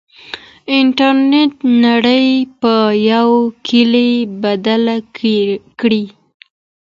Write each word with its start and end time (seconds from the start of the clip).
انټرنېټ 0.77 1.53
نړۍ 1.85 2.27
په 2.61 2.73
يو 3.11 3.29
کلي 3.67 4.11
بدله 4.43 4.97
کړې. 5.81 6.03